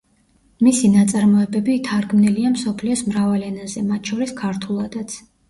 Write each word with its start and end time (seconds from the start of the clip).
მისი 0.67 0.87
ნაწარმოებები 0.93 1.75
თარგმნილია 1.89 2.53
მსოფლიოს 2.55 3.05
მრავალ 3.11 3.45
ენაზე, 3.51 3.85
მათ 3.93 4.13
შორის 4.13 4.35
ქართულადაც. 4.43 5.17